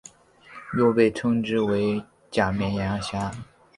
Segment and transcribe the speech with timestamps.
[0.79, 3.29] 又被称之为假绵羊虾。